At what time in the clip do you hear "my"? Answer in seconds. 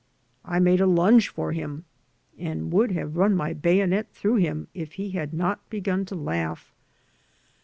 3.35-3.53